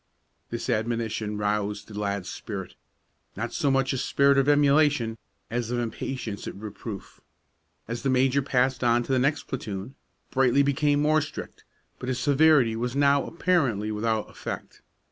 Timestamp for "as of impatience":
5.51-6.47